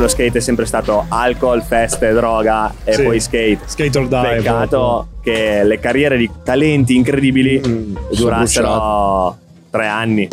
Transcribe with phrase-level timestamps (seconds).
[0.00, 3.02] lo skate è sempre stato alcol, feste, droga e Sì.
[3.02, 3.58] poi skate.
[3.66, 4.20] Skate or die.
[4.36, 9.36] Peccato che le carriere di talenti incredibili Mm, durassero
[9.70, 10.28] tre anni.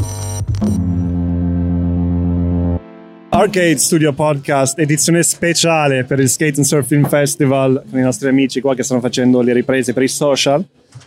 [3.30, 8.30] Arcade Studio Podcast, edizione speciale per il Skate and Surf Film Festival con i nostri
[8.30, 10.64] amici qua che stanno facendo le riprese per i social.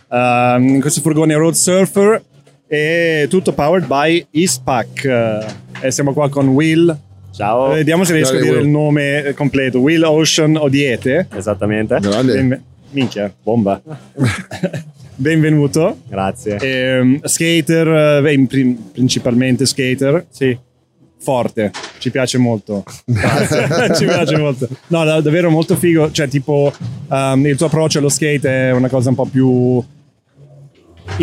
[0.09, 2.21] Ehm, in questo furgone Road Surfer
[2.67, 5.03] e tutto powered by Eastpak.
[5.03, 5.45] Eh,
[5.87, 6.95] e siamo qua con Will.
[7.41, 7.71] Ciao.
[7.71, 8.65] Eh, Vediamo se riesco a dire Will.
[8.65, 9.79] il nome completo.
[9.79, 11.27] Will Ocean Odiete.
[11.35, 11.97] Esattamente.
[11.99, 12.33] Grande.
[12.35, 13.81] Benve- minchia, bomba.
[15.15, 16.01] Benvenuto.
[16.07, 16.57] Grazie.
[16.59, 20.23] Ehm, skater, eh, in prim- principalmente skater.
[20.29, 20.55] Sì.
[21.17, 22.83] forte, ci piace molto.
[23.95, 24.67] ci piace molto.
[24.87, 26.11] No, da- davvero molto figo.
[26.11, 26.71] Cioè, tipo,
[27.09, 29.83] um, il tuo approccio allo skate è una cosa un po' più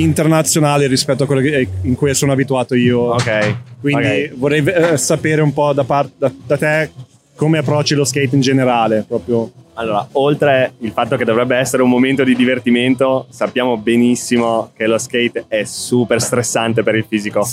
[0.00, 2.98] internazionale rispetto a quello che- in cui sono abituato io.
[3.14, 3.56] Ok.
[3.80, 4.34] Quindi Ok.
[4.36, 6.90] vorrei eh, sapere un po' da, par- da- da te
[7.36, 9.04] come approcci lo skate in generale.
[9.06, 9.50] Proprio.
[9.74, 14.98] Allora, oltre il fatto che dovrebbe essere un momento di divertimento, sappiamo benissimo che lo
[14.98, 17.46] skate è super stressante per il fisico.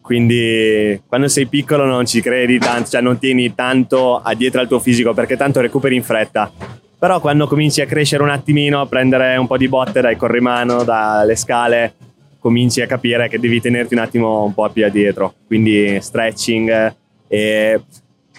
[0.00, 4.68] Quindi quando sei piccolo non ci credi tanto, cioè non tieni tanto a dietro al
[4.68, 6.50] tuo fisico perché tanto recuperi in fretta.
[7.04, 10.84] Però quando cominci a crescere un attimino, a prendere un po' di botte dai corrimano,
[10.84, 11.96] dalle scale,
[12.38, 15.34] cominci a capire che devi tenerti un attimo un po' più addietro.
[15.46, 16.94] Quindi stretching
[17.28, 17.82] e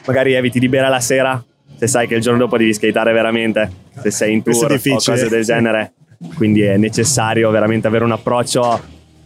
[0.07, 3.71] magari eviti di bere la sera se sai che il giorno dopo devi skateare veramente,
[4.01, 5.93] se sei in tour o cose del genere.
[6.33, 8.81] Quindi è necessario veramente avere un approccio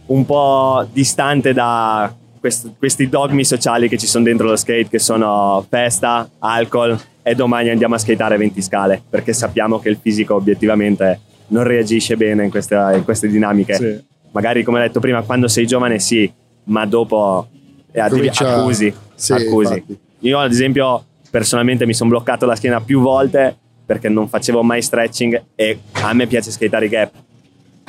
[0.08, 4.98] un po' distante da quest- questi dogmi sociali che ci sono dentro lo skate, che
[4.98, 10.34] sono festa, alcol e domani andiamo a skateare 20 scale, perché sappiamo che il fisico
[10.34, 13.74] obiettivamente non reagisce bene in queste, in queste dinamiche.
[13.74, 14.04] Sì.
[14.32, 16.30] Magari, come ho detto prima, quando sei giovane sì,
[16.64, 17.48] ma dopo
[17.92, 18.92] eh, Comincia- accusi.
[19.14, 19.72] Sì, accusi.
[19.74, 19.98] infatti.
[20.20, 24.82] Io, ad esempio, personalmente mi sono bloccato la schiena più volte perché non facevo mai
[24.82, 27.12] stretching e a me piace skateare i gap.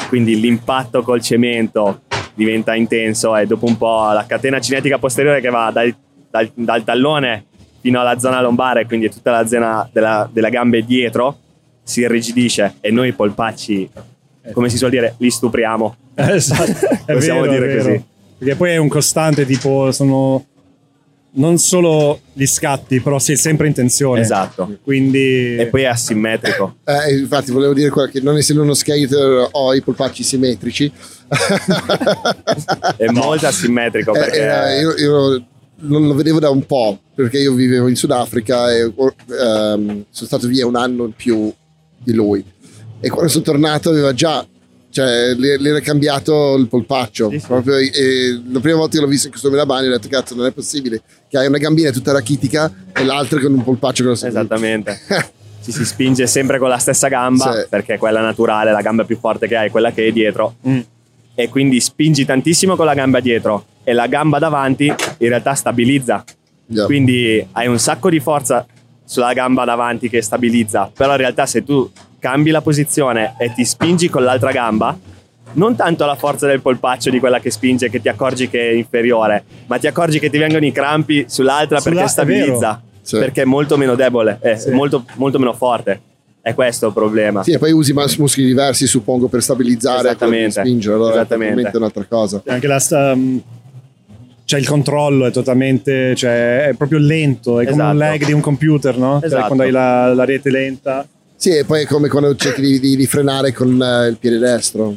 [0.08, 2.02] Quindi l'impatto col cemento
[2.34, 5.96] diventa intenso e dopo un po' la catena cinetica posteriore che va dal,
[6.30, 7.46] dal- dal tallone
[7.82, 11.38] fino alla zona lombare, quindi tutta la zona della, della gambe dietro,
[11.84, 13.90] si irrigidisce e noi i polpacci,
[14.54, 15.96] come si suol dire, li stupriamo.
[16.16, 16.88] Esatto.
[17.06, 18.04] È Possiamo vero, dire così.
[18.38, 20.46] Perché poi è un costante, tipo, sono
[21.34, 24.20] non solo gli scatti, però sei sempre in tensione.
[24.20, 24.78] Esatto.
[24.84, 26.78] Quindi E poi è asimmetrico.
[26.84, 30.92] Eh, infatti volevo dire qua che non essendo uno skater ho i polpacci simmetrici.
[32.98, 34.40] È molto asimmetrico Eh, perché...
[34.40, 35.46] era- io, io
[35.82, 40.48] non lo vedevo da un po' perché io vivevo in Sudafrica e ehm, sono stato
[40.48, 41.52] via un anno in più
[41.98, 42.44] di lui
[43.00, 44.46] e quando sono tornato aveva già
[44.90, 47.46] cioè le, le era cambiato il polpaccio Sì, sì.
[47.48, 50.52] proprio la prima volta che l'ho visto in questo Milabani ho detto cazzo non è
[50.52, 55.00] possibile che hai una gambina tutta rachitica e l'altra con un polpaccio grosso Esattamente.
[55.64, 57.66] Ci si spinge sempre con la stessa gamba Sì.
[57.70, 60.56] perché è quella naturale, la gamba più forte che hai, quella che è dietro.
[60.68, 60.80] Mm.
[61.42, 66.24] E quindi spingi tantissimo con la gamba dietro e la gamba davanti in realtà stabilizza.
[66.68, 66.86] Yeah.
[66.86, 68.64] Quindi hai un sacco di forza
[69.04, 73.66] sulla gamba davanti che stabilizza, però in realtà se tu cambi la posizione e ti
[73.66, 74.96] spingi con l'altra gamba,
[75.54, 78.74] non tanto la forza del polpaccio di quella che spinge che ti accorgi che è
[78.74, 83.18] inferiore, ma ti accorgi che ti vengono i crampi sull'altra Sulla- perché stabilizza, Sì.
[83.18, 84.70] perché è molto meno debole, è Sì.
[84.70, 86.00] molto, molto meno forte.
[86.42, 87.44] È questo il problema.
[87.44, 90.96] Sì, e poi usi muscoli diversi, suppongo, per stabilizzare e spingere.
[90.96, 91.70] Allora Esattamente.
[91.70, 92.42] è un'altra cosa.
[92.48, 92.80] anche la
[93.16, 93.38] mm,
[94.44, 97.98] cioè il controllo è totalmente cioè è proprio lento è come un Esatto.
[97.98, 99.18] lag di un computer no?
[99.20, 99.46] Cioè, Esatto.
[99.46, 101.08] quando hai la, la rete lenta
[101.38, 104.40] Sì, e poi è come quando cerchi di, di- di frenare con eh, il piede
[104.40, 104.94] destro.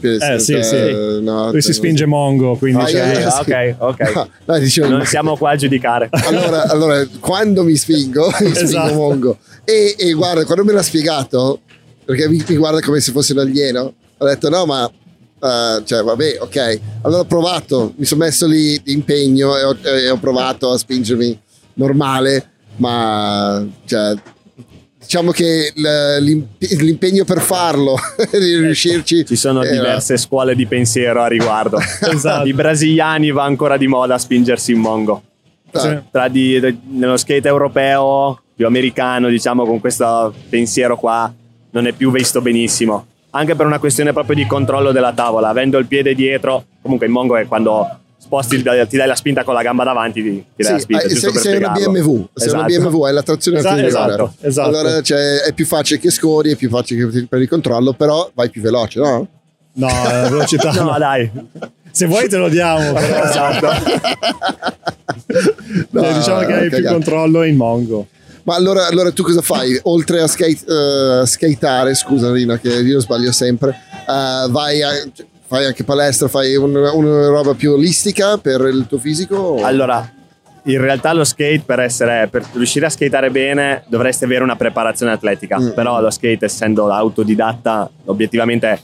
[0.00, 1.20] Eh, sì, sì.
[1.20, 4.12] no, lui si cioè, spinge mongo quindi Ah, cioè, io- Ah, ok, ok.
[4.14, 6.08] No, no, dicevo, Non siamo qua a giudicare.
[6.10, 8.94] allora, allora, quando mi spingo, mi spingo Esatto.
[8.94, 9.38] mongo.
[9.64, 11.60] E, e guarda, quando me l'ha spiegato,
[12.04, 14.88] perché mi, mi guarda come se fosse un alieno, ho detto no, ma...
[14.88, 16.80] eh, cioè, vabbè, ok.
[17.02, 20.78] Allora ho provato, mi sono messo lì di impegno e ho, e ho provato a
[20.78, 21.38] spingermi
[21.74, 22.46] normale,
[22.76, 24.14] ma cioè,
[25.02, 27.96] diciamo che l'impegno per farlo,
[28.30, 29.26] di riuscirci...
[29.26, 31.78] Ci sono era- diverse scuole di pensiero a riguardo.
[32.12, 32.46] Esatto.
[32.46, 35.22] I brasiliani va ancora di moda a spingersi in mongo.
[35.72, 35.98] Sì.
[36.10, 36.60] Tra di,
[36.90, 41.32] nello skate europeo, più americano, diciamo, con questo pensiero qua,
[41.70, 43.06] non è più visto benissimo.
[43.30, 45.48] Anche per una questione proprio di controllo della tavola.
[45.48, 48.01] Avendo il piede dietro, comunque in mongo è quando
[48.32, 48.56] sposti,
[48.88, 51.02] ti dai la spinta con la gamba davanti, ti, ti dai la Sì, spinta.
[51.04, 51.68] eh, sei, per sei una.
[51.70, 52.88] BMW, sei una Esatto.
[52.88, 54.06] BMW, hai la trazione Esatto, anteriore.
[54.12, 54.68] esatto, esatto.
[54.68, 58.30] Allora cioè, è più facile che scori, è più facile che prendi il controllo, però
[58.34, 59.26] vai più veloce, no?
[59.74, 60.98] no la velocità No, no.
[60.98, 61.30] dai.
[61.90, 63.24] se vuoi te lo diamo però.
[63.28, 63.66] esatto.
[65.90, 66.94] No, Cioè, diciamo che hai più cagare.
[66.94, 68.06] controllo in Mongo.
[68.44, 69.78] Ma allora, allora tu cosa fai?
[69.84, 70.64] Oltre a skate,
[71.22, 74.90] eh, skateare, scusa Rino che io sbaglio sempre, eh, vai a,
[75.52, 79.36] fai anche palestra, fai un- una roba più olistica per il tuo fisico?
[79.36, 80.10] o- Allora,
[80.62, 85.12] in realtà lo skate per, essere, per riuscire a skateare bene dovresti avere una preparazione
[85.12, 85.72] atletica, Mm.
[85.72, 88.80] però lo skate essendo autodidatta obiettivamente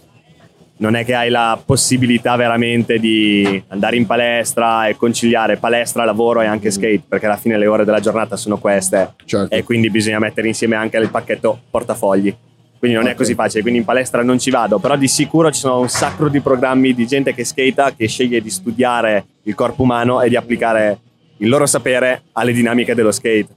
[0.81, 6.43] non è che hai la possibilità veramente di andare in palestra e conciliare palestra, lavoro
[6.43, 9.53] e anche skate, perché alla fine le ore della giornata sono queste Certo.
[9.55, 12.33] e quindi bisogna mettere insieme anche il pacchetto portafogli.
[12.79, 13.17] Quindi non è Ok.
[13.17, 16.29] così facile, quindi in palestra non ci vado, però di sicuro ci sono un sacco
[16.29, 20.37] di programmi di gente che skata che sceglie di studiare il corpo umano e di
[20.37, 20.99] applicare
[21.39, 23.49] il loro sapere alle dinamiche dello skate.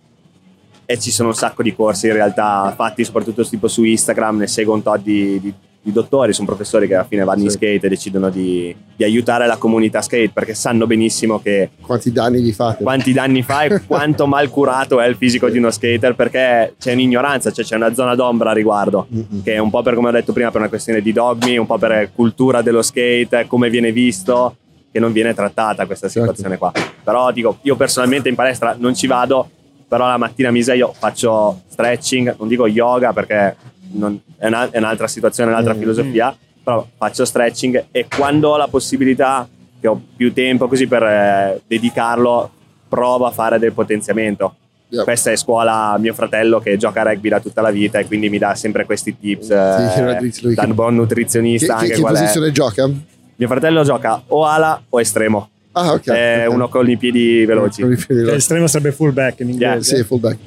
[0.86, 4.48] E ci sono un sacco di corsi in realtà fatti soprattutto tipo su Instagram, ne
[4.48, 5.54] seguo un tot di, di-
[5.84, 7.56] di dottori, sono professori che alla fine vanno in Sì.
[7.58, 12.40] skate e decidono di, di aiutare la comunità skate perché sanno benissimo che Quanti danni
[12.42, 12.84] vi fate?
[12.84, 16.94] quanti danni fa e quanto mal curato è il fisico di uno skater perché c'è
[16.94, 19.42] un'ignoranza, cioè c'è una zona d'ombra a riguardo Mm-mm.
[19.44, 21.66] che è un po' per come ho detto prima per una questione di dogmi, un
[21.66, 24.58] po' per cultura dello skate, come viene visto
[24.92, 26.28] che non viene trattata questa Certo.
[26.30, 26.72] situazione qua.
[27.04, 29.50] Però dico, io personalmente in palestra non ci vado,
[29.88, 33.56] però la mattina mi sveglio, faccio stretching, non dico yoga perché
[33.94, 35.80] non- è, una- è un'altra situazione, un'altra Mm.
[35.80, 39.48] filosofia, però faccio stretching e quando ho la possibilità,
[39.80, 42.52] che ho più tempo così per eh, dedicarlo,
[42.88, 44.56] provo a fare del potenziamento.
[44.90, 45.04] Yeah.
[45.06, 48.30] Questa è scuola mio fratello che gioca a rugby da tutta la vita e quindi
[48.30, 51.94] mi dà sempre questi tips Sì, eh, lui da che- buon Che, nutrizionista che- anche
[51.96, 52.20] che qual è.
[52.20, 52.90] posizione gioca?
[53.38, 55.50] Mio fratello gioca o ala o estremo.
[55.72, 56.08] Ah, ok.
[56.12, 56.54] È ok.
[56.54, 57.82] uno con i piedi veloci.
[57.82, 58.34] Con i piedi Che veloci.
[58.36, 59.96] l'estremo sarebbe fullback in Yeah, inglese.
[59.96, 60.38] Sì, fullback.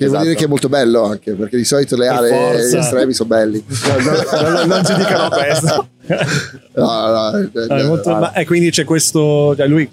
[0.00, 0.22] Che vuol Esatto.
[0.22, 3.62] dire che è molto bello anche, perché di solito le aree estremi sono belli.
[3.86, 5.88] non, non- non ci dicono questo.
[6.74, 9.54] No, no, eh, No, è molto- ma- e quindi c'è questo.
[9.54, 9.88] Cioè lui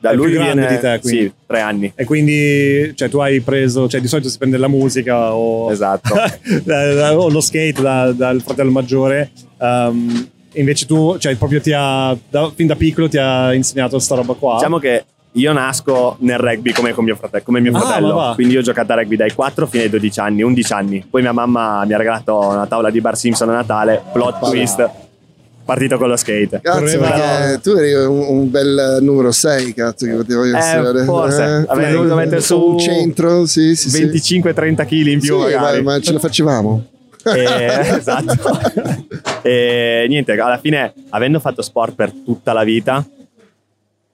[0.00, 1.20] Da lui viene di te, quindi.
[1.24, 1.92] sì, tre anni.
[1.94, 6.14] E quindi cioè, tu hai preso, cioè di solito si prende la musica o, Esatto.
[6.64, 9.30] da- da- o lo skate da- dal fratello maggiore.
[9.58, 14.14] Um, invece tu, cioè proprio ti ha, da- fin da piccolo ti ha insegnato sta
[14.14, 14.54] roba qua.
[14.54, 18.54] Diciamo che io nasco nel rugby come, con mio fratello, come mio Ah, fratello, quindi
[18.54, 21.06] io ho giocato a rugby dai 4 fino ai 12 anni, 11 anni.
[21.08, 24.48] Poi mia mamma mi ha regalato una tavola di Bar Simpson a Natale, plot Oppa.
[24.48, 24.90] twist,
[25.64, 26.60] partito con lo skate.
[26.60, 31.04] Cazzo, perché tu eri un, un bel numero 6, cazzo, che potevo essere.
[31.04, 31.64] forse.
[31.68, 34.04] Avrei dovuto mettere su un centro, sì, sì, sì.
[34.42, 35.82] 25-30 kg in più Sì, magari.
[35.82, 36.84] ma, ma ce la facevamo.
[37.22, 37.44] E-
[37.98, 38.58] esatto.
[39.42, 43.04] e niente, alla fine, avendo fatto sport per tutta la vita,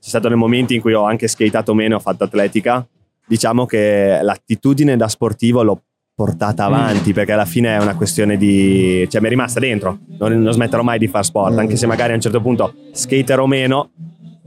[0.07, 2.87] ci sono stati dei momenti in cui ho anche skatato meno, ho fatto atletica.
[3.27, 5.83] Diciamo che l'attitudine da sportivo l'ho
[6.15, 9.05] portata avanti perché alla fine è una questione di.
[9.11, 9.99] cioè mi è rimasta dentro.
[10.19, 13.47] Non, non smetterò mai di fare sport, anche se magari a un certo punto skaterò
[13.47, 13.91] meno.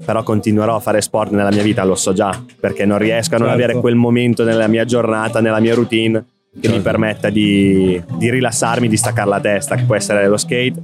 [0.05, 3.37] Però continuerò a fare sport nella mia vita, lo so già, perché non riesco a
[3.39, 3.63] non Certo.
[3.63, 6.23] avere quel momento nella mia giornata, nella mia routine
[6.53, 6.81] che mi Certo.
[6.83, 10.81] permetta di, di rilassarmi, di staccare la testa, che può essere lo skate,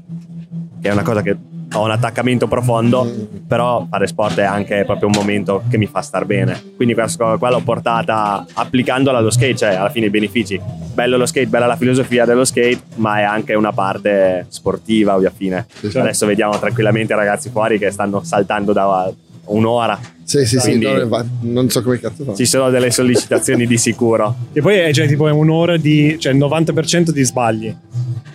[0.81, 1.37] che è una cosa che
[1.75, 3.09] ho un attaccamento profondo,
[3.47, 6.73] però fare sport è anche proprio un momento che mi fa star bene.
[6.75, 10.59] Quindi questa cosa qua l'ho portata applicandola allo skate, cioè alla fine i benefici.
[10.93, 15.31] Bello lo skate, bella la filosofia dello skate, ma è anche una parte sportiva, ovvia
[15.35, 15.65] fine.
[15.69, 19.11] Sì, Adesso vediamo tranquillamente i ragazzi fuori che stanno saltando da
[19.45, 19.99] un'ora.
[20.25, 22.33] Sì, sì, sì, Quindi- no, va- non so come cazzo fa.
[22.33, 24.35] Ci sono delle sollecitazioni di sicuro.
[24.53, 27.75] E poi è già tipo un'ora di, cioè il 90% di sbagli.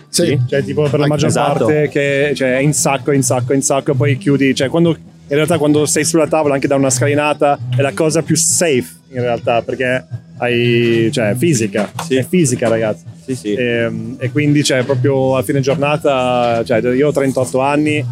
[0.07, 0.39] Sì.
[0.47, 1.65] Cioè, tipo per la maggior Esatto.
[1.65, 4.55] parte che cioè, è in sacco, in sacco, in sacco, e poi chiudi.
[4.55, 8.21] Cioè, quando in realtà quando sei sulla tavola anche da una scalinata è la cosa
[8.21, 10.05] più safe in realtà, perché
[10.37, 11.91] hai cioè fisica.
[12.05, 12.15] Sì.
[12.15, 13.03] È fisica, ragazzi.
[13.25, 13.53] Sì, sì.
[13.53, 18.05] E, e quindi cioè, proprio a fine giornata, cioè, io ho 38 anni.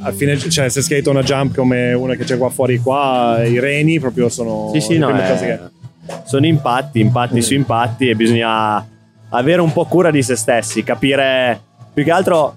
[0.00, 3.58] A fine, cioè, se skate una jump come una che c'è qua fuori, qua i
[3.58, 8.86] reni proprio sono Sì, sì, no, cose che- sono impatti, impatti su impatti e bisogna
[9.30, 11.60] avere un po' cura di se stessi, capire
[11.92, 12.56] più che altro.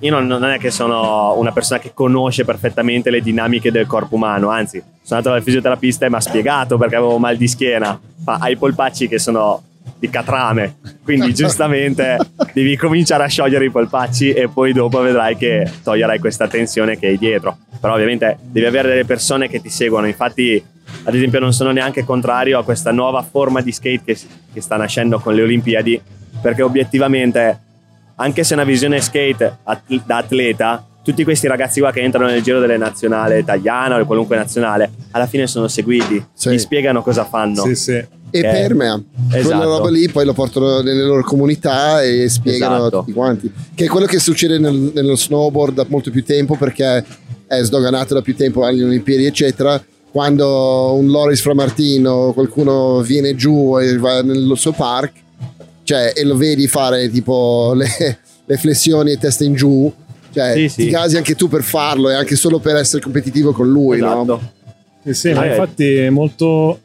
[0.00, 4.14] Io non, non è che sono una persona che conosce perfettamente le dinamiche del corpo
[4.14, 7.98] umano, anzi, sono andato dal fisioterapista e mi ha spiegato perché avevo mal di schiena.
[8.24, 9.60] Ma hai i polpacci che sono
[9.98, 12.16] di catrame, quindi giustamente
[12.52, 17.06] devi cominciare a sciogliere i polpacci e poi dopo vedrai che toglierai questa tensione che
[17.08, 17.56] hai dietro.
[17.80, 20.62] Però ovviamente devi avere delle persone che ti seguono, infatti
[21.04, 24.18] ad esempio non sono neanche contrario a questa nuova forma di skate che,
[24.52, 26.00] che sta nascendo con le Olimpiadi,
[26.40, 27.58] perché obiettivamente,
[28.16, 32.26] anche se è una visione skate at- da atleta, tutti questi ragazzi qua che entrano
[32.28, 36.50] nel giro delle nazionale italiana o di qualunque nazionale, alla fine sono seguiti, Sì.
[36.50, 37.62] gli spiegano cosa fanno.
[37.62, 38.04] Sì, sì.
[38.30, 39.00] E Eh, permea.
[39.28, 39.64] Quella esatto.
[39.64, 42.98] roba lì poi lo portano nelle loro comunità e spiegano a Esatto.
[43.00, 43.52] tutti quanti.
[43.74, 47.04] Che è quello che succede nel- nello snowboard da molto più tempo perché
[47.46, 49.82] è sdoganato da più tempo alle Olimpiadi, eccetera.
[50.10, 55.12] quando un Loris Framartino qualcuno viene giù e va nel suo park
[55.84, 57.86] cioè, e lo vedi fare tipo le,
[58.44, 59.92] le flessioni e testa in giù
[60.32, 60.88] cioè Sì, ti sì.
[60.90, 64.22] casi anche tu per farlo e anche solo per essere competitivo con lui no?
[64.22, 64.40] Esatto.
[65.04, 66.80] Sì, sì, ma Ah, infatti è molto...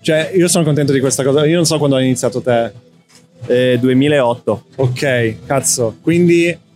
[0.00, 1.46] Cioè, io sono contento di questa cosa.
[1.46, 2.72] Io non so quando hai iniziato te.
[3.46, 4.64] Eh, 2008.
[4.76, 5.96] Ok, cazzo.
[6.02, 6.68] Quindi...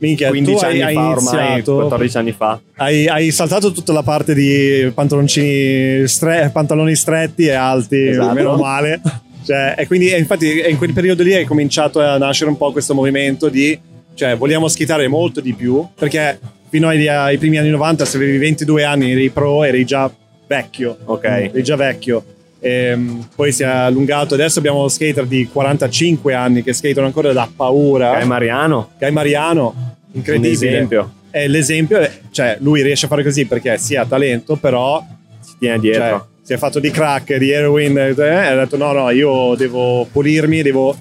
[0.00, 1.74] Minchia, 15 tu hai, anni hai fa ormai, iniziato...
[1.74, 2.60] 14 anni fa.
[2.76, 8.32] Hai, hai saltato tutta la parte di pantaloncini stre- pantaloni stretti e alti, Esatto.
[8.32, 9.00] meno male.
[9.44, 12.70] Cioè, e quindi e infatti in quel periodo lì è cominciato a nascere un po'
[12.70, 13.76] questo movimento di,
[14.14, 16.38] cioè, vogliamo skitare molto di più, perché
[16.68, 20.08] fino ai, ai primi anni 90, se avevi 22 anni eri pro, eri già
[20.48, 20.96] vecchio.
[21.04, 21.24] Ok.
[21.24, 22.24] Eri già vecchio.
[22.60, 27.48] Ehm, poi si è allungato, adesso abbiamo skater di 45 anni che skatano ancora da
[27.54, 28.16] paura.
[28.16, 30.52] Guy Mariano, Guy Mariano, un incredibile.
[30.52, 31.12] esempio.
[31.30, 35.04] E l'esempio è, cioè, lui riesce a fare così perché sì, ha talento, però
[35.40, 36.02] Si tiene dietro.
[36.02, 39.54] cioè, si è fatto di crack, di heroin, eh, e ha detto no, no, io
[39.54, 40.96] devo pulirmi, devo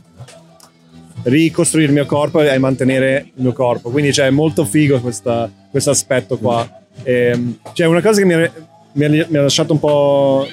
[1.24, 3.89] ricostruire il mio corpo e mantenere il mio corpo.
[3.89, 5.50] Quindi c'è molto figo questo
[5.89, 6.70] aspetto qua.
[7.04, 8.50] Ehm, c'è una cosa che mi
[8.98, 10.48] mi ha- mi ha lasciato un po'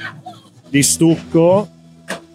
[0.68, 1.68] di stucco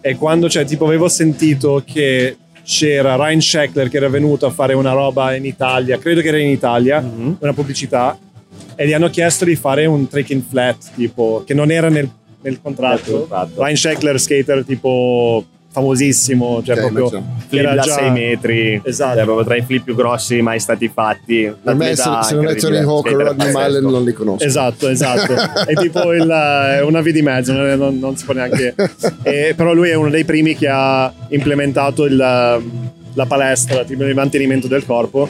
[0.00, 4.74] è quando cioè, tipo avevo sentito che c'era Ryan Sheckler che era venuto a fare
[4.74, 7.36] una roba in Italia, credo che era in Italia, Mhm.
[7.40, 8.16] una pubblicità,
[8.76, 12.08] e gli hanno chiesto di fare un trick in flat, tipo, che non era nel,
[12.42, 13.10] nel contratto.
[13.10, 13.62] Nel contratto.
[13.62, 17.22] Ryan Sheckler, skater tipo famosissimo, cioè Ok, proprio...
[17.48, 18.80] Flip era da già- 6 metri.
[18.84, 19.14] Esatto.
[19.16, 21.52] Cioè, proprio tra i flip più grossi mai stati fatti.
[21.62, 24.88] per me se, se non è Tony Hawk o Rodney Mullen non li conosco Esatto,
[24.88, 25.34] esatto.
[25.66, 28.74] è tipo il, è una via di mezzo, non, non- non si può neanche.
[29.22, 34.14] E- però lui è uno dei primi che ha implementato il, la palestra, tipo il
[34.14, 35.28] mantenimento del corpo.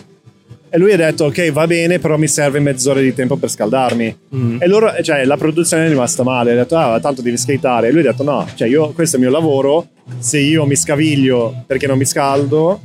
[0.71, 4.17] E lui ha detto: Ok, va bene, però mi serve mezz'ora di tempo per scaldarmi.
[4.31, 4.57] Mhm.
[4.61, 6.53] E loro, cioè, la produzione è rimasta male.
[6.53, 7.89] Ha detto: Ah, tanto devi skateare.
[7.89, 9.89] E lui ha detto: No, cioè, io, questo è il mio lavoro.
[10.19, 12.81] Se io mi scaviglio perché non mi scaldo,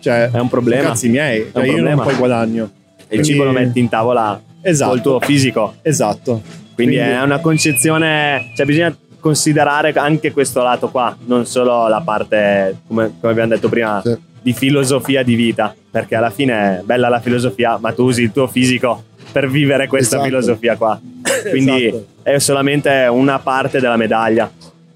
[0.00, 0.88] cioè, È un problema.
[0.90, 2.02] Cazzi miei, un Cioè, io non problema.
[2.04, 2.64] poi guadagno.
[2.64, 2.70] E
[3.00, 4.90] il Quindi- cibo lo metti in tavola Esatto.
[4.90, 5.74] col tuo fisico.
[5.82, 6.42] Esatto.
[6.74, 12.76] Quindi, è una concezione, cioè bisogna considerare anche questo lato qua, non solo la parte,
[12.86, 14.14] come, come abbiamo detto prima, Sì.
[14.42, 18.30] di filosofia di vita, perché alla fine è bella la filosofia, ma tu usi il
[18.30, 20.28] tuo fisico per vivere questa Esatto.
[20.28, 21.00] filosofia qua.
[21.48, 22.06] Quindi Esatto.
[22.22, 24.50] è solamente una parte della medaglia,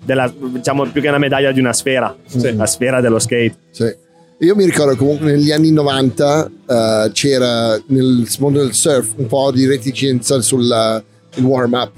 [0.05, 2.55] della, diciamo più che una medaglia di una sfera, Sì.
[2.55, 3.55] la sfera dello skate.
[3.71, 3.95] Sì.
[4.41, 9.51] Io mi ricordo comunque negli anni 90 eh, c'era nel mondo del surf un po'
[9.53, 11.03] di reticenza sul
[11.37, 11.93] il warm up.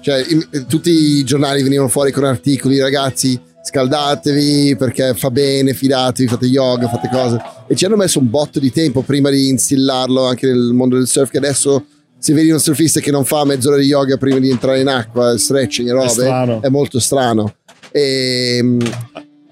[0.00, 6.28] Cioè, in- tutti i giornali venivano fuori con articoli, ragazzi, scaldatevi perché fa bene, fidatevi,
[6.28, 7.40] fate yoga, fate cose.
[7.66, 11.08] E ci hanno messo un botto di tempo prima di instillarlo anche nel mondo del
[11.08, 11.84] surf, che adesso
[12.16, 15.36] se vedi un surfista che non fa mezz'ora di yoga prima di entrare in acqua,
[15.36, 16.62] stretching e robe, strano.
[16.62, 17.54] è molto strano.
[17.90, 18.80] E mm,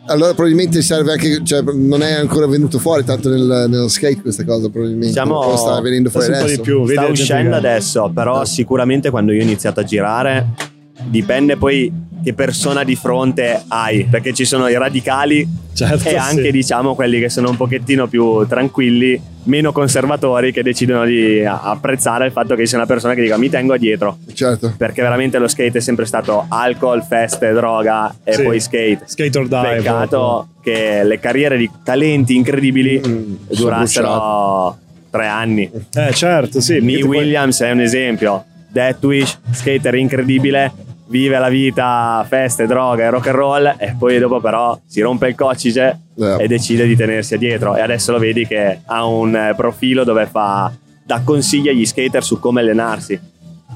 [0.07, 4.45] allora probabilmente serve anche, cioè non è ancora venuto fuori tanto nel- nello skate questa
[4.45, 5.09] cosa, probabilmente.
[5.09, 6.63] Diciamo, sta venendo fuori forse un po' adesso.
[6.63, 6.93] di più.
[6.93, 10.73] Sta uscendo adesso, però sicuramente quando io ho iniziato a girare
[11.07, 11.93] dipende poi
[12.23, 16.15] che persona di fronte hai, perché ci sono i radicali Certo, e sì.
[16.17, 22.25] anche diciamo quelli che sono un pochettino più tranquilli, meno conservatori, che decidono di apprezzare
[22.27, 24.73] il fatto che ci sia una persona che dica mi tengo dietro, Certo.
[24.79, 28.43] perché veramente lo skate è sempre stato alcol, feste, droga e Sì.
[28.43, 29.01] poi skate.
[29.05, 29.61] Skate or die.
[29.77, 34.79] Peccato che le carriere di talenti incredibili Mm, durassero
[35.11, 35.71] tre anni.
[35.95, 36.75] Eh, certo, sì.
[36.81, 38.45] Nee perché poi- Williams è un esempio.
[38.71, 40.73] Deathwish, skater incredibile,
[41.15, 45.29] vive la vita, feste, droga e rock and roll e poi dopo però si rompe
[45.29, 46.37] il coccice Eh.
[46.43, 50.27] e decide di tenersi dietro e adesso lo vedi che ha un eh, profilo dove
[50.27, 50.73] fa
[51.07, 53.21] dà consigli agli skater su come allenarsi Eh.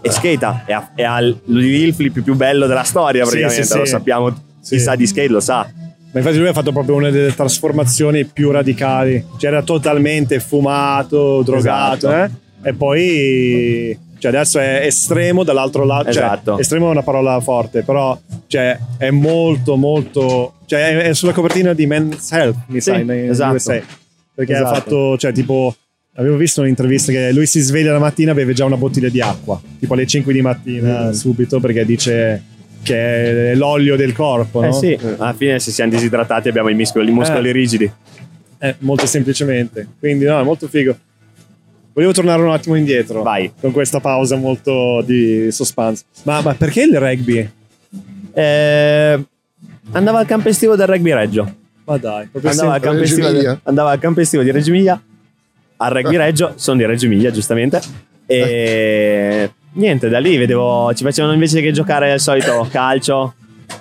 [0.03, 3.79] e skata e ha, e ha il flip più bello della storia Sì, praticamente sì,
[3.79, 3.91] lo sì.
[3.93, 4.29] sappiamo
[4.61, 4.75] Sì.
[4.75, 5.71] chi sa di skate lo sa
[6.13, 9.23] Ma infatti lui ha fatto proprio una delle trasformazioni più radicali.
[9.39, 12.33] Cioè era totalmente fumato, drogato, Esatto.
[12.65, 12.69] eh?
[12.71, 13.99] E poi...
[14.19, 16.13] Cioè adesso è estremo dall'altro lato.
[16.13, 16.59] Cioè, Esatto.
[16.59, 20.55] estremo è una parola forte, però cioè, è molto, molto...
[20.67, 23.55] Cioè è, è sulla copertina di Men's Health, mi Sì, sa, in, esatto.
[23.55, 23.81] USA.
[24.35, 24.75] Perché ha Esatto.
[24.75, 25.75] fatto, cioè tipo...
[26.17, 29.21] Avevo visto un'intervista che lui si sveglia la mattina e beve già una bottiglia di
[29.21, 31.11] acqua, tipo alle 5 di mattina Mm.
[31.13, 32.43] subito, perché dice
[32.83, 34.67] che è l'olio del corpo, no?
[34.69, 37.53] eh sì alla fine se siamo disidratati abbiamo i muscoli, i muscoli Eh.
[37.53, 37.93] rigidi
[38.61, 39.87] Eh, molto semplicemente.
[40.01, 40.97] Quindi, no, è molto figo.
[41.99, 43.23] Volevo tornare un attimo indietro.
[43.23, 43.51] Vai.
[43.61, 46.05] Con questa pausa molto di suspense.
[46.23, 47.51] Ma, ma perché il rugby?
[48.35, 49.25] Eh,
[49.91, 53.61] andava al campo estivo del rugby Reggio Ma dai, andava al, campo Reggio estivo, Emilia?
[53.65, 55.03] andava al campo estivo di Reggio Emilia
[55.79, 57.81] al rugby Reggio sono di Reggio Emilia giustamente
[58.27, 63.35] e niente, da lì vedevo, ci facevano invece che giocare al solito calcio,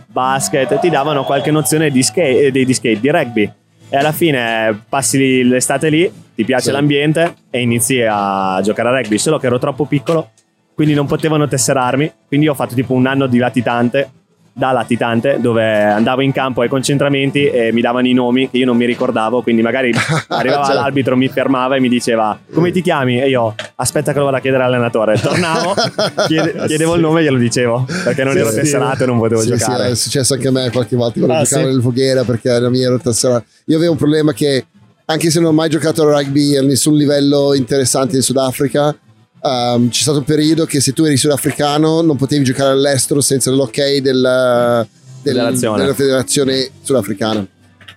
[0.08, 3.52] basket, ti davano qualche nozione di skate, eh, di, di skate, di rugby.
[3.90, 6.72] E alla fine passi l'estate lì, ti piace Sì.
[6.72, 9.18] l'ambiente e inizi a giocare a rugby.
[9.18, 10.30] Solo che ero troppo piccolo,
[10.76, 12.12] quindi non potevano tesserarmi.
[12.28, 14.12] Quindi ho fatto tipo un anno di latitante,
[14.54, 18.66] da latitante, dove andavo in campo ai concentramenti e mi davano i nomi che io
[18.68, 19.42] non mi ricordavo.
[19.42, 19.92] Quindi magari
[20.30, 20.80] arrivava Certo.
[20.80, 23.20] l'arbitro, mi fermava e mi diceva come ti chiami?
[23.20, 25.20] E io aspetta che lo vado a chiedere all'allenatore.
[25.20, 25.74] Tornavo,
[26.28, 28.56] chiede- chiedevo il nome e glielo dicevo perché non Sì, ero sì.
[28.58, 29.90] tesserato e non potevo Sì, sì, giocare.
[29.90, 31.72] è successo anche a me qualche volta quando Ah, giocavo sì?
[31.72, 33.46] nel Voghera perché la mia ero tesserato.
[33.66, 34.66] Io avevo un problema che
[35.10, 38.96] anche se non ho mai giocato a rugby a nessun livello interessante in Sudafrica,
[39.42, 43.50] ehm, c'è stato un periodo che se tu eri sudafricano non potevi giocare all'estero senza
[43.52, 44.88] l'ok del- del-
[45.24, 45.82] Federazione.
[45.82, 47.46] della federazione sudafricana.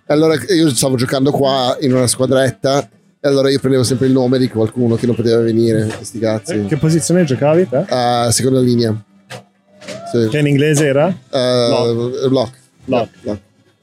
[0.07, 2.89] Allora io stavo giocando qua in una squadretta
[3.21, 6.65] e allora io prendevo sempre il nome di qualcuno che non poteva venire, questi cazzi.
[6.67, 7.85] Che posizione giocavi te?
[7.89, 8.95] Ah, seconda linea.
[10.13, 10.27] Sì.
[10.29, 11.07] Che in inglese era?
[11.09, 12.53] Eh, block.
[12.85, 13.09] Block.
[13.23, 13.41] Block.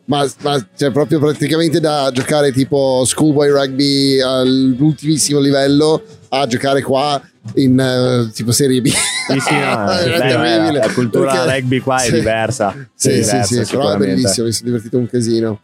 [0.07, 7.21] Ma, ma cioè, proprio praticamente da giocare tipo schoolboy rugby all'ultimissimo livello a giocare qua
[7.55, 8.87] in eh, tipo Serie B.
[8.87, 10.79] Sì, sì, no, È beh, terribile.
[10.79, 12.11] la cultura Perché- rugby qua è sì.
[12.13, 12.89] diversa.
[12.95, 15.59] Sì, diversa, sì, sì, però è bellissimo, mi sono divertito un casino.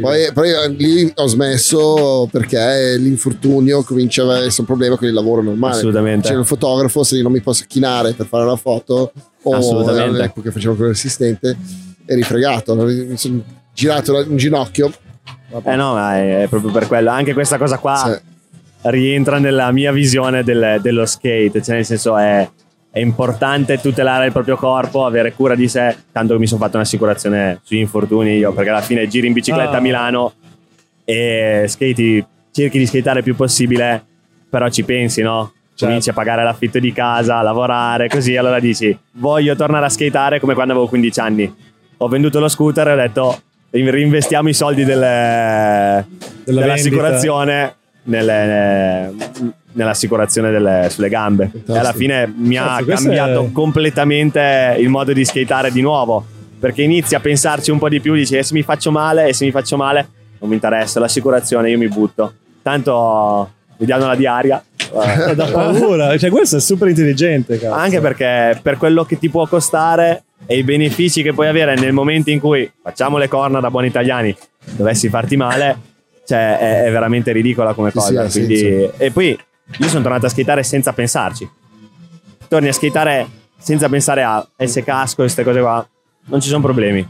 [0.00, 5.14] Poi, poi eh, lì ho smesso perché l'infortunio cominciava a essere un problema con il
[5.14, 5.74] lavoro normale.
[5.74, 6.28] Assolutamente.
[6.28, 9.12] C'era il fotografo, se io non mi posso chinare per fare una foto,
[9.42, 11.56] o all'epoca facevo con l'assistente,
[12.06, 12.76] eri fregato.
[12.76, 13.42] Mi sono
[13.74, 14.92] girato un ginocchio.
[15.64, 17.10] Eh no, ma è è proprio per quello.
[17.10, 18.88] Anche questa cosa qua Sì.
[18.90, 21.62] rientra nella mia visione del- dello skate.
[21.62, 22.48] Cioè, nel senso, è,
[22.90, 25.96] è importante tutelare il proprio corpo, avere cura di sé.
[26.12, 29.72] Tanto che mi sono fatto un'assicurazione sugli infortuni io, perché alla fine giri in bicicletta
[29.72, 29.76] Ah.
[29.76, 30.32] a Milano
[31.04, 34.04] e skati, cerchi di skateare il più possibile,
[34.48, 35.52] però ci pensi, no?
[35.68, 35.86] Certo.
[35.86, 38.36] Cominci a pagare l'affitto di casa, a lavorare, così.
[38.36, 41.52] Allora dici, voglio tornare a skateare come quando avevo 15 anni.
[41.98, 43.40] Ho venduto lo scooter e ho detto,
[43.82, 46.04] reinvestiamo i soldi delle-
[46.44, 49.12] dell'assicurazione nelle-
[49.72, 51.50] nell'assicurazione delle- sulle gambe.
[51.66, 56.24] E alla fine mi ha Cazzo, cambiato è- completamente il modo di skateare di nuovo.
[56.60, 59.34] Perché inizi a pensarci un po' di più, dici, e se mi faccio male, e
[59.34, 62.32] se mi faccio male, non mi interessa, l'assicurazione io mi butto.
[62.62, 64.62] Tanto vediamo la diaria.
[65.34, 66.16] Da paura.
[66.16, 67.74] Cioè, questo è super intelligente, cazzo.
[67.74, 71.92] Anche perché per quello che ti può costare e i benefici che puoi avere nel
[71.92, 74.36] momento in cui facciamo le corna da buoni italiani,
[74.72, 75.78] dovessi farti male,
[76.26, 78.28] cioè è, è veramente ridicola come Sì, cosa.
[78.28, 79.28] sì, Quindi- e poi
[79.78, 81.48] io sono tornato a skateare senza pensarci.
[82.48, 83.26] Torni a skateare
[83.58, 85.86] senza pensare a se casco e queste cose qua,
[86.26, 87.06] non ci sono problemi.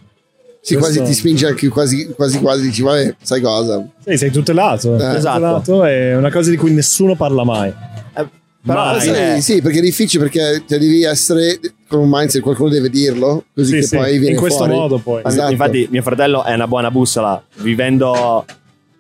[0.61, 3.85] Sì, Questo- quasi ti spinge anche quasi quasi, quasi dici, vabbè, sai cosa?
[4.03, 4.99] Sì, sei tutelato.
[4.99, 5.35] Sei esatto.
[5.59, 7.69] tutelato, è una cosa di cui nessuno parla mai.
[8.17, 8.27] Eh,
[8.65, 11.59] però Sì, fine- sì, perché è difficile perché cioè, devi essere
[11.95, 14.79] con un mindset, qualcuno deve dirlo, così Sì, che sì, poi viene in questo fuori.
[14.79, 15.23] modo poi.
[15.25, 15.51] Esatto.
[15.51, 17.43] Infatti, mio fratello è una buona bussola.
[17.57, 18.45] Vivendo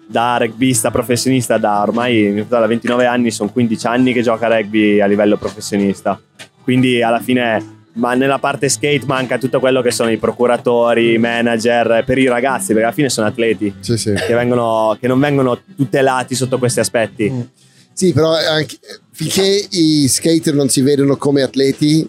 [0.06, 4.46] da rugbista professionista da ormai mio fratello ha 29 anni, sono 15 anni che gioca
[4.46, 6.20] a rugby a livello professionista.
[6.62, 11.18] Quindi alla fine, ma nella parte skate manca tutto quello che sono i procuratori, i
[11.18, 14.12] manager per i ragazzi, perché alla fine sono atleti Sì, sì.
[14.12, 17.30] che, vengono, che non vengono tutelati sotto questi aspetti.
[17.30, 17.40] Mm.
[17.92, 18.78] Sì, però anche-
[19.12, 22.08] finché i skater non si vedono come atleti,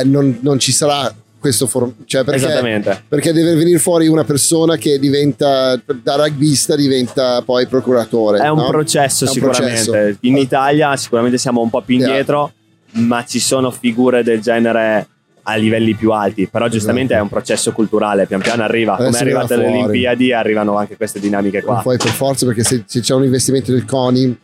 [0.00, 3.02] eh, non, non ci sarà questo for- cioè perché, Esattamente.
[3.08, 8.38] perché deve venire fuori una persona che diventa da rugbista diventa poi procuratore.
[8.38, 8.68] È un no?
[8.68, 9.84] processo È un sicuramente.
[9.90, 10.16] processo.
[10.20, 12.06] In Italia sicuramente siamo un po' più Yeah.
[12.06, 12.52] indietro,
[12.92, 15.08] ma ci sono figure del genere
[15.42, 16.46] a livelli più alti.
[16.46, 17.18] Però giustamente Esatto.
[17.18, 18.92] è un processo culturale, pian piano arriva.
[18.94, 19.88] Adesso Come è arrivato arriva alle fuori.
[19.90, 21.80] Olimpiadi, arrivano anche queste dinamiche qua.
[21.82, 24.38] puoi per forza perché se, se c'è un investimento del CONI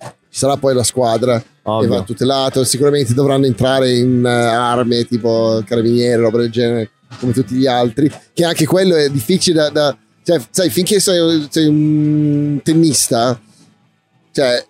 [0.00, 1.88] ci sarà poi la squadra Ovvio.
[1.90, 2.64] che va tutelato.
[2.64, 8.12] Sicuramente dovranno entrare in eh, armi tipo carabinieri roba del genere come tutti gli altri
[8.34, 13.40] che anche quello è difficile da, da- cioè sai finché sei, sei un tennista
[14.30, 14.62] cioè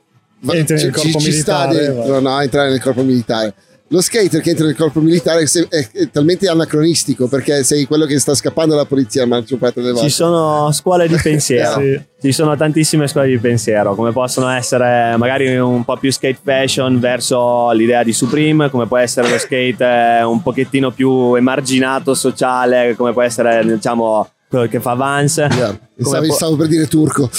[0.43, 3.55] va- nel ci- corpo ci, sta militare, dentro no, entrare nel corpo militare
[3.90, 8.35] lo skater che entra nel corpo militare è, talmente anacronistico perché sei quello che sta
[8.35, 11.81] scappando dalla polizia ma ci delle volte Ci sono scuole di pensiero.
[11.81, 12.01] Sì.
[12.20, 16.98] Ci sono tantissime scuole di pensiero, come possono essere magari un po' più skate fashion
[16.98, 22.94] verso l'idea di Supreme, come può essere lo skate eh, un pochettino più emarginato sociale,
[22.96, 25.49] come può essere diciamo quello che fa Vance.
[25.53, 25.79] Yeah.
[25.99, 27.29] Stavo, può- stavo per dire turco.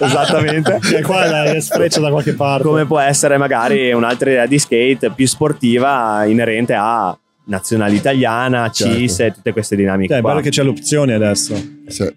[0.00, 0.78] Esattamente.
[0.80, 2.62] Che qua la sfreccia da qualche parte.
[2.64, 7.16] come può essere magari un'altra idea di skate più sportiva inerente a
[7.48, 8.94] nazionalità italiana, Certo.
[8.94, 10.08] CIS e tutte queste dinamiche.
[10.08, 10.30] Cioè, è qua.
[10.32, 11.54] bello che c'è l'opzione adesso.
[11.86, 12.02] Sì.
[12.02, 12.14] E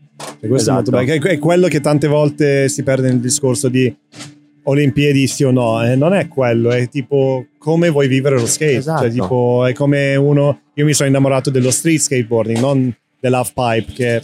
[0.48, 0.70] questo Esatto.
[0.72, 1.20] è molto bello.
[1.20, 3.94] Che È quello che tante volte si perde nel discorso di
[4.64, 8.76] Olimpiadi sì o no, eh, non è quello, è tipo come vuoi vivere lo skate.
[8.78, 9.02] Esatto.
[9.04, 10.62] Cioè, tipo, è come uno.
[10.76, 14.24] Io mi sono innamorato dello street skateboarding, non dell'half pipe, che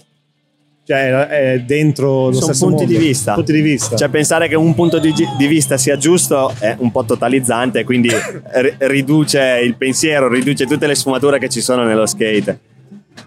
[0.85, 2.99] cioè, è dentro lo Sono stesso punti mondo.
[2.99, 3.33] di vista.
[3.33, 3.95] Punti di vista.
[3.95, 8.09] Cioè, pensare che un punto di, di vista sia giusto è un po' totalizzante, quindi
[8.53, 12.59] ri- riduce il pensiero, riduce tutte le sfumature che ci sono nello skate.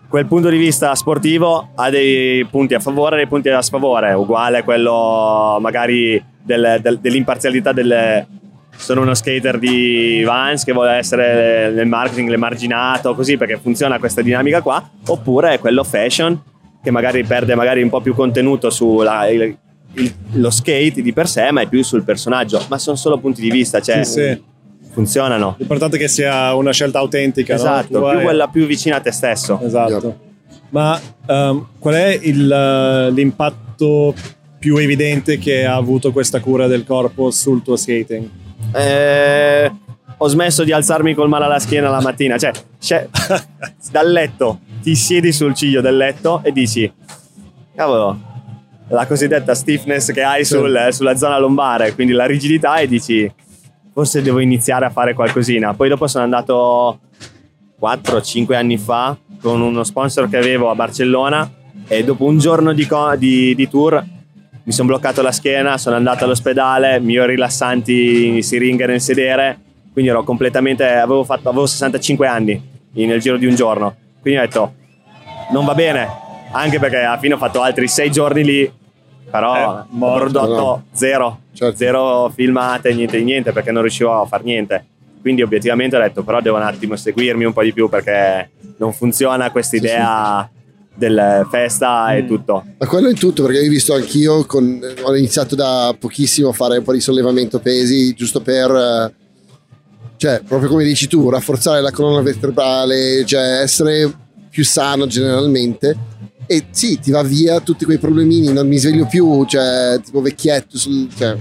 [0.09, 4.13] Quel punto di vista sportivo ha dei punti a favore e dei punti a sfavore,
[4.13, 8.27] uguale a quello magari del- del- dell'imparzialità del.
[8.79, 14.23] Sono uno skater di Vans che vuole essere nel marketing l'emarginato, così perché funziona questa
[14.23, 16.41] dinamica qua, oppure quello fashion
[16.83, 19.11] che magari perde magari un po' più contenuto sullo
[20.51, 22.65] skate di per sé, ma è più sul personaggio.
[22.69, 24.43] Ma sono solo punti di vista, cioè Sì, sì.
[24.93, 25.57] funzionano.
[25.59, 27.55] L'importante è che sia una scelta autentica.
[27.55, 27.61] no?
[27.61, 29.61] Esatto, Tu più quella più vicina a te stesso.
[29.63, 30.19] Esatto.
[30.71, 34.15] Ma ehm, qual è il, l'impatto
[34.59, 38.29] più evidente che ha avuto questa cura del corpo sul tuo skating?
[38.73, 39.73] Eh,
[40.21, 43.09] ho smesso di alzarmi col male alla schiena la mattina, cioè,
[43.91, 46.91] dal letto ti siedi sul ciglio del letto e dici,
[47.75, 48.19] cavolo,
[48.89, 53.31] la cosiddetta stiffness che hai sul- sulla zona lombare, quindi la rigidità e dici,
[53.93, 55.75] forse devo iniziare a fare qualcosina.
[55.75, 57.01] Poi dopo sono andato
[57.81, 61.49] 4-5 anni fa con uno sponsor che avevo a Barcellona
[61.87, 64.05] e dopo un giorno di, co- di- di tour
[64.69, 69.59] mi sono bloccato la schiena, sono andato all'ospedale, mio rilassanti siringhe nel sedere,
[69.95, 74.43] quindi ero completamente, avevo, fatto, avevo 65 anni nel giro di un giorno, quindi ho
[74.43, 74.75] detto
[75.53, 76.07] non va bene,
[76.53, 78.71] anche perché alla fine ho fatto altri 6 giorni lì,
[79.31, 80.85] però Eh, ho prodotto no.
[80.93, 81.75] zero, Certo.
[81.77, 84.85] zero filmate, niente di niente perché non riuscivo a fare niente.
[85.23, 88.93] Quindi obiettivamente ho detto però devo un attimo seguirmi un po' di più perché non
[88.93, 90.47] funziona questa Sì, idea
[90.99, 92.27] del festa e Mm.
[92.27, 92.65] tutto.
[92.79, 96.79] Ma quello in tutto, perché ho visto anch'io, con, ho iniziato da pochissimo a fare
[96.79, 99.15] un po' di sollevamento pesi, giusto per, eh,
[100.17, 104.13] cioè, proprio come dici tu, rafforzare la colonna vertebrale, cioè essere
[104.51, 105.97] più sano generalmente.
[106.47, 110.79] E sì, ti va via tutti quei problemini, non mi sveglio più, cioè, tipo vecchietto,
[110.79, 111.37] sul, cioè, è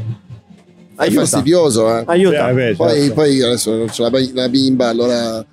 [0.98, 1.20] Aiuta.
[1.22, 2.04] fastidioso, eh.
[2.06, 2.50] Aiuta.
[2.50, 3.14] Eh, beh, Poi, certo.
[3.14, 5.44] poi adesso non c'è la bimba, allora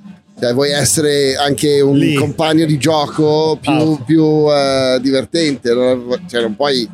[0.40, 2.14] cioè, vuoi essere anche un Lì.
[2.14, 3.98] compagno di gioco più, Ah.
[4.04, 5.70] più, eh, divertente.
[5.70, 6.88] allora, cioè, non puoi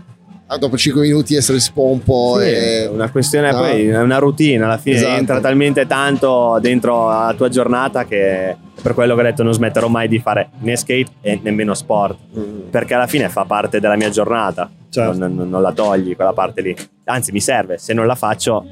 [0.46, 2.37] ah, dopo 5 minuti essere spompo.
[2.40, 3.59] Sì, e, è una questione no?
[3.59, 5.16] poi è una routine alla fine Esatto.
[5.18, 9.88] entra talmente tanto dentro la tua giornata che per quello che ho detto non smetterò
[9.88, 12.68] mai di fare né skate e nemmeno sport Mm.
[12.70, 15.18] perché alla fine fa parte della mia giornata Certo.
[15.18, 16.74] non, non- non la togli quella parte lì
[17.05, 18.66] anzi mi serve se non la faccio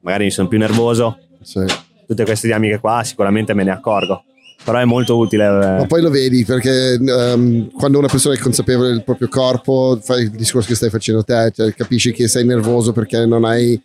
[0.00, 1.60] magari mi sono più nervoso Sì.
[2.06, 4.24] Tutte queste dinamiche qua sicuramente me ne accorgo
[4.64, 8.38] però è molto utile eh, Ma poi lo vedi perché ehm, quando una persona è
[8.38, 12.44] consapevole del proprio corpo, fai il discorso che stai facendo te, cioè, capisci che sei
[12.44, 13.80] nervoso perché non hai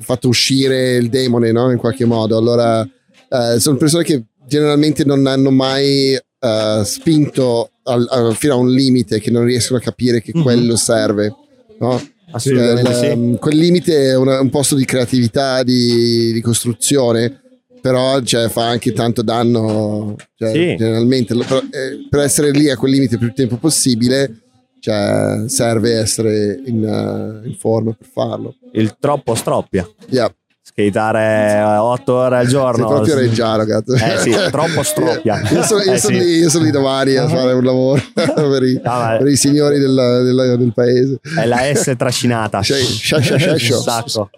[0.00, 1.70] fatto uscire il demone no?
[1.70, 2.36] in qualche modo.
[2.36, 8.56] Allora, eh, sono persone che generalmente non hanno mai eh, spinto al- al- fino a
[8.56, 10.42] un limite, che non riescono a capire che Mhm.
[10.42, 11.32] quello serve.
[11.78, 12.00] No?
[12.32, 13.06] assolutamente Cioè, sì.
[13.18, 17.40] il- Quel limite è una- un posto di creatività, di, di costruzione,
[17.88, 20.76] però cioè, fa anche tanto danno cioè, Sì.
[20.76, 21.34] generalmente.
[21.34, 24.40] Per, eh, per essere lì a quel limite più tempo possibile,
[24.80, 28.54] cioè, serve essere in, eh, in forma per farlo.
[28.72, 30.32] il troppo stroppia Yeah.
[30.62, 33.94] skateare 8 ore al Sei giorno proprio reggiano, gatto.
[33.94, 35.40] Eh sì, troppo stroppia.
[35.50, 36.24] Io sono, io Eh sono sì.
[36.24, 39.36] lì, io sono lì domani a fare un lavoro per i, Ah, ma- per i
[39.36, 41.18] signori del, del- del paese.
[41.36, 43.76] è la S trascinata Scia- scia- scia- scia- scia.
[43.76, 44.30] un sacco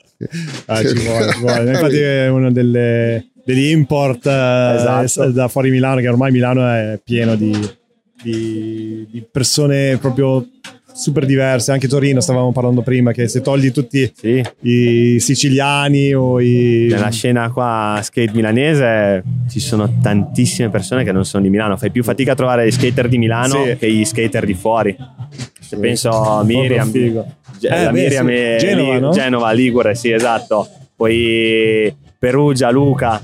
[0.67, 1.71] Ah, ci vuole, ci vuole.
[1.71, 5.31] Infatti è uno delle- degli import eh, Esatto.
[5.31, 7.51] da fuori Milano, che ormai Milano è pieno di,
[8.23, 10.47] di- di persone proprio
[10.93, 11.73] super diverse.
[11.73, 16.89] Anche Torino, stavamo parlando prima, che se togli tutti sì i siciliani o i...
[16.91, 21.91] nella scena qua skate milanese ci sono tantissime persone che non sono di Milano fai
[21.91, 23.77] più fatica a trovare gli skater di Milano Sì.
[23.77, 24.95] che gli skater di fuori
[25.61, 26.91] Se penso a Miriam.
[26.91, 28.33] Ge- Eh, beh, Miriam sì.
[28.35, 29.11] è Genova, lì- no?
[29.13, 33.21] Genova, Ligure sì esatto poi Perugia Luca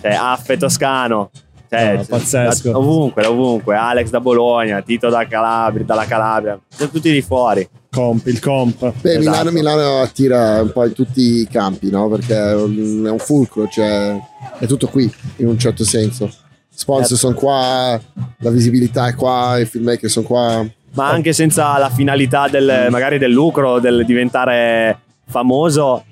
[0.00, 1.30] cioè, Affe Toscano
[1.68, 2.70] cioè, No, pazzesco.
[2.70, 7.68] da- ovunque ovunque Alex da Bologna Tito da Calabria, dalla Calabria sono tutti di fuori
[7.90, 8.92] Comp, il comp.
[9.00, 9.18] Beh, Esatto.
[9.18, 12.06] Milano, Milano attira un po' in tutti i campi, no?
[12.10, 14.14] Perché è un, è un fulcro, cioè
[14.58, 16.30] è tutto qui in un certo senso.
[16.68, 17.16] Sponsor Certo.
[17.16, 17.98] sono qua,
[18.40, 20.66] la visibilità è qua, i filmmaker sono qua.
[20.92, 26.04] ma anche senza la finalità del, magari del lucro, del diventare famoso.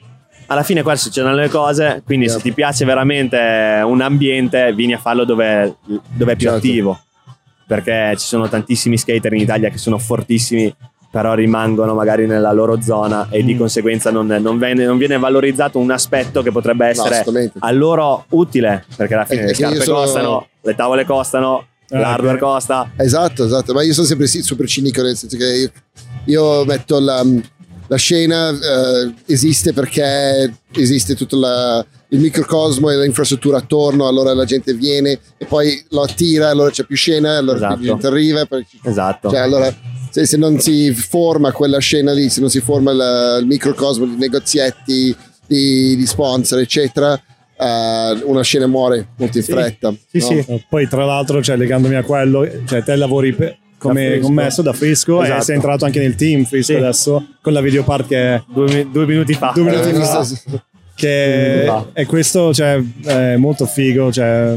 [0.49, 2.43] Alla fine qua succedono le cose, quindi se Yep.
[2.43, 3.37] ti piace veramente
[3.85, 6.57] un ambiente, vieni a farlo dove, dove è più Certo.
[6.67, 7.01] attivo.
[7.67, 10.73] Perché ci sono tantissimi skater in Italia che sono fortissimi
[11.09, 13.59] però rimangono magari nella loro zona e di Mm.
[13.59, 17.59] conseguenza non, non viene, non viene valorizzato un aspetto che potrebbe essere assolutamente.
[17.63, 21.99] a loro utile, perché alla fine Eh, le scarpe sono- costano, le tavole costano, Eh,
[21.99, 22.39] l'hardware ok.
[22.41, 22.91] costa.
[22.97, 25.71] Esatto, esatto, ma io sono sempre super cinico nel senso che io,
[26.27, 27.25] io metto la,
[27.89, 34.45] la scena eh, esiste perché esiste tutto la- il microcosmo e l'infrastruttura attorno, allora la
[34.45, 37.77] gente viene e poi lo attira, allora c'è più scena, allora Esatto.
[37.77, 38.47] più gente arriva.
[38.47, 39.29] poi- Esatto.
[39.31, 39.75] Cioè, allora,
[40.11, 44.05] se, se non si forma quella scena lì, se non si forma il, il microcosmo
[44.07, 45.15] di negozietti,
[45.47, 47.15] di, di sponsor, eccetera,
[47.59, 49.51] eh, una scena muore molto in Sì.
[49.53, 49.93] fretta.
[50.09, 50.27] Sì, no?
[50.27, 50.65] sì.
[50.69, 55.23] Poi, tra l'altro, cioè, legandomi a quello, cioè, te lavori per- come commesso da Frisco
[55.23, 55.41] Esatto.
[55.41, 56.79] e sei entrato anche nel team Frisco Sì.
[56.79, 59.53] adesso con la videopart che è Due, due minuti fa.
[59.55, 60.25] Due minuti Eh, fa.
[60.25, 60.37] sì.
[60.95, 61.87] che Va.
[61.93, 64.55] e questo cioè, è molto figo cioè,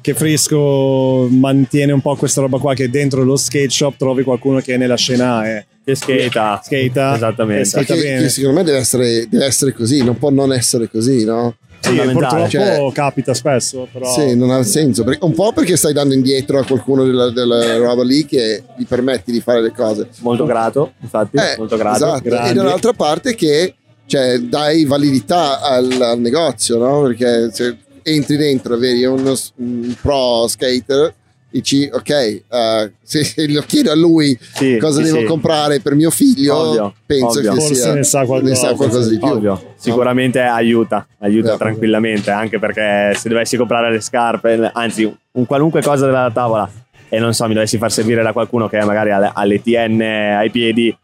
[0.00, 4.60] che Frisco mantiene un po' questa roba qua che dentro lo skate shop trovi qualcuno
[4.60, 6.60] che nella scena è Che skata.
[6.62, 7.62] skata Esattamente.
[7.62, 10.52] e skata Che- bene che secondo me deve essere, deve essere così, non può non
[10.52, 11.56] essere così, no?
[11.90, 15.04] Sì, purtroppo Cioè- capita spesso però Sì, non ha senso.
[15.04, 18.84] perché- un po' perché stai dando indietro a qualcuno della, della roba lì che gli
[18.86, 20.08] permetti di fare le cose.
[20.20, 21.96] Molto grato, infatti, Eh, molto grato.
[21.96, 22.28] esatto.
[22.28, 23.74] E dall'altra parte che
[24.06, 27.02] cioè, dai validità al, al negozio, no?
[27.02, 31.12] Perché se entri dentro, vedi uno un pro skater,
[31.56, 35.24] dici ok, eh, se se lo chiedo a lui Sì, cosa sì, devo sì.
[35.24, 37.52] comprare per mio figlio, Ovvio, penso ovvio.
[37.52, 38.74] che Forse sia, ne sa qualcosa.
[38.74, 39.28] qualcosa di più.
[39.28, 39.62] Ovvio, no?
[39.76, 41.56] sicuramente aiuta, aiuta Eh.
[41.58, 46.68] tranquillamente, anche perché se dovessi comprare le scarpe, anzi un qualunque cosa della tavola
[47.08, 50.50] e non so, mi dovessi far servire da qualcuno che magari ha le TN ai
[50.50, 50.96] piedi,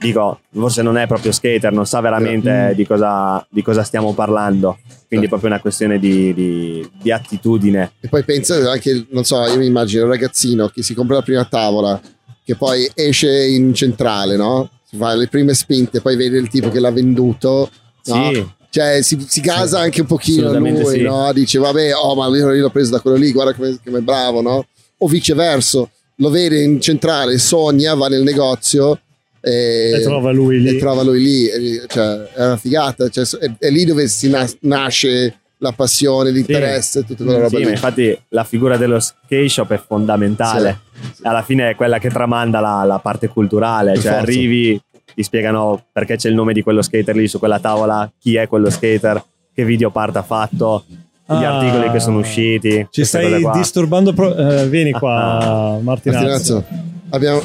[0.00, 2.74] dico, forse non è proprio skater, non sa veramente Eh.
[2.74, 7.92] di, cosa, di cosa stiamo parlando, quindi è proprio una questione di, di- di attitudine.
[8.00, 11.22] E poi pensa anche, non so, io mi immagino un ragazzino che si compra la
[11.22, 12.00] prima tavola,
[12.44, 14.68] che poi esce in centrale, no?
[14.88, 17.70] Si fa le prime spinte, poi vede il tipo che l'ha venduto.
[18.06, 18.30] no?
[18.32, 18.46] Sì.
[18.68, 21.00] Cioè si, si gasa anche un pochino lui, sì.
[21.02, 21.32] no?
[21.32, 24.42] Dice, vabbè, oh, ma io l'ho preso da quello lì, guarda come, come è bravo,
[24.42, 24.66] no?
[24.98, 28.98] O viceversa, lo vede in centrale, sogna, va nel negozio
[29.44, 31.46] e, e trova lui lì e trova lui lì.
[31.48, 36.30] E, cioè, è una figata, cioè, è, è lì dove si nas- nasce la passione,
[36.30, 40.80] l'interesse, tutta quella roba Sì, infatti la figura dello skate shop è fondamentale.
[41.14, 41.20] Sì.
[41.26, 43.92] Alla fine è quella che tramanda la, la parte culturale.
[43.92, 44.26] Per Cioè, forza.
[44.26, 44.80] arrivi,
[45.14, 48.46] ti spiegano perché c'è il nome di quello skater lì su quella tavola, chi è
[48.48, 49.22] quello skater,
[49.54, 50.92] che video part ha fatto, gli
[51.26, 51.56] Ah.
[51.58, 52.86] articoli che sono usciti.
[52.90, 53.52] ci stai qua.
[53.52, 56.64] disturbando pro- eh, vieni qua Martinazzo Martinazzo,
[57.10, 57.40] abbiamo,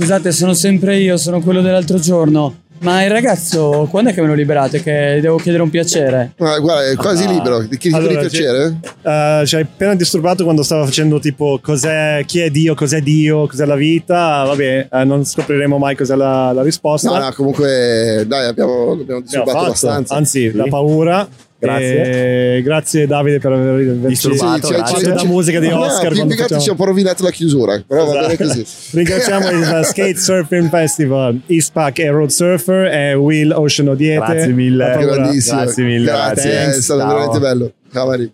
[0.00, 2.54] Scusate, sono sempre io, sono quello dell'altro giorno.
[2.78, 4.82] Ma il ragazzo, quando è che me lo liberate?
[4.82, 6.32] Che devo chiedere un piacere.
[6.38, 7.30] ah, guarda, è quasi Ah.
[7.32, 7.68] libero.
[7.68, 8.78] Ti chiedi Allora, di piacere?
[9.02, 13.46] Eh, ci hai appena disturbato quando stavo facendo tipo cos'è, chi è Dio, cos'è Dio,
[13.46, 14.44] cos'è la vita.
[14.46, 17.10] Vabbè, eh, non scopriremo mai cos'è la, la risposta.
[17.10, 19.64] No, no, comunque, dai, abbiamo, abbiamo Abbiamo disturbato fatto.
[19.66, 20.14] abbastanza.
[20.14, 20.56] Anzi, Sì.
[20.56, 21.28] la paura.
[21.60, 22.56] Grazie.
[22.56, 24.94] E grazie Davide per averci Disturbato, Sì, grazie.
[25.04, 26.10] fatto la musica di No, Oscar.
[26.12, 28.48] più altro facciamo- ci ha un po' rovinato la chiusura, però va bene Esatto.
[28.48, 28.66] così.
[28.96, 34.24] Ringraziamo il Skate Surfing Festival, Eastpak e Road Surfer e Will Ocean Odiete.
[34.32, 34.96] Grazie mille.
[34.98, 35.60] Grandissimo.
[35.62, 36.78] Grazie mille, Grazie, ragazzi.
[36.78, 37.08] è stato Ciao.
[37.08, 37.72] veramente bello.
[37.92, 38.30] Ciao Mari.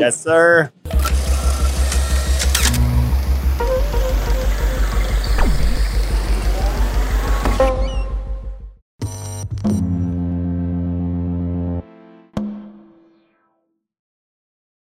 [0.00, 1.15] Yes, sir.